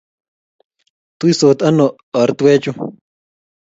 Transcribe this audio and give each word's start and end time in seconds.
tuisot 1.19 1.59
ano 1.67 1.85
ortwechu 2.21 2.71